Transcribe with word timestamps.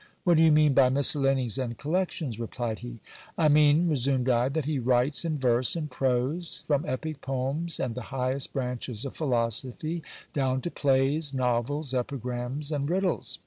What 0.23 0.37
do 0.37 0.41
you 0.41 0.51
mean 0.51 0.73
by 0.73 0.89
miscellanies 0.89 1.59
and 1.59 1.77
collections? 1.77 2.39
replied 2.39 2.79
he. 2.79 3.01
I 3.37 3.49
mean, 3.49 3.87
resumed 3.87 4.29
I, 4.29 4.49
that 4.49 4.65
he 4.65 4.79
writes 4.79 5.23
in 5.23 5.37
verse 5.37 5.75
and 5.75 5.91
prose, 5.91 6.63
from 6.65 6.87
epic 6.87 7.21
poems 7.21 7.79
and 7.79 7.93
the 7.93 8.01
highest 8.09 8.51
branches 8.51 9.05
of 9.05 9.15
philosophy, 9.15 10.01
down 10.33 10.59
to 10.61 10.71
plays, 10.71 11.35
novels, 11.35 11.93
epigrams, 11.93 12.71
and 12.71 12.89
riddles. 12.89 13.37